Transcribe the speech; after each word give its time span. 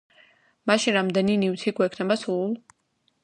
მაშინ 0.69 0.95
რამდენი 0.95 1.35
ნივთი 1.43 1.75
გვექნება 1.81 2.19
სულ? 2.23 2.59